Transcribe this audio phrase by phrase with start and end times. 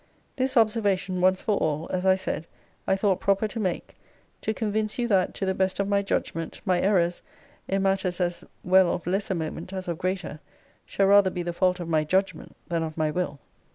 [0.35, 2.47] This observation, once for all, as I said,
[2.87, 3.93] I thought proper to make,
[4.41, 7.21] to convince you that, to the best of my judgment, my errors,
[7.67, 10.39] in matters as well of lesser moment as of greater,
[10.87, 13.39] shall rather be the fault of my judgment than of my will.